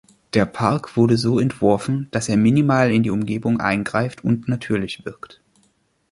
[0.33, 5.43] Der Park wurde so entworfen, dass er minimal in die Umgebung eingreift und natürlich wirkt.